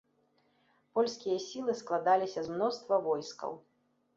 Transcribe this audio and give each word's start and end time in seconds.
Польскія 0.99 1.37
сілы 1.47 1.75
складаліся 1.81 2.39
з 2.49 2.57
мноства 2.57 2.95
войскаў. 3.11 3.51